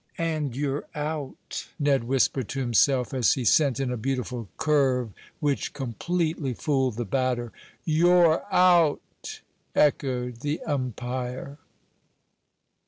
"And 0.17 0.55
you're 0.55 0.87
out!" 0.95 1.67
Ned 1.77 2.05
whispered 2.05 2.49
to 2.49 2.59
himself, 2.59 3.13
as 3.13 3.33
he 3.33 3.45
sent 3.45 3.79
in 3.79 3.91
a 3.91 3.97
beautiful 3.97 4.49
curve, 4.57 5.11
which 5.39 5.73
completely 5.73 6.55
fooled 6.55 6.95
the 6.95 7.05
batter. 7.05 7.51
"You're 7.85 8.41
out!" 8.51 9.41
echoed 9.75 10.37
the 10.37 10.59
umpire. 10.63 11.59